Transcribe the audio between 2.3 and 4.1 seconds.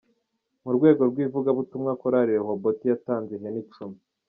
Rehoboti yatanze ihene Icumi